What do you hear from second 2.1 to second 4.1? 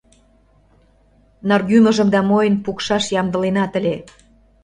да мойн пукшаш ямдыленат ыле.